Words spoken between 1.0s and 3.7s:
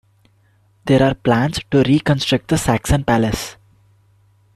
are plans to reconstruct the Saxon Palace.